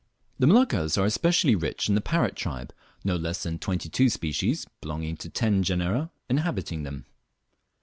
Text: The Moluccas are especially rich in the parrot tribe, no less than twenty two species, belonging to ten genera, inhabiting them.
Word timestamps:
The 0.39 0.47
Moluccas 0.47 0.97
are 0.97 1.05
especially 1.05 1.53
rich 1.53 1.87
in 1.87 1.93
the 1.93 2.01
parrot 2.01 2.35
tribe, 2.35 2.73
no 3.03 3.15
less 3.15 3.43
than 3.43 3.59
twenty 3.59 3.87
two 3.87 4.09
species, 4.09 4.65
belonging 4.81 5.15
to 5.17 5.29
ten 5.29 5.61
genera, 5.61 6.09
inhabiting 6.27 6.81
them. 6.81 7.05